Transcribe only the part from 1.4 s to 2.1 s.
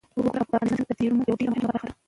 مهمه برخه ده.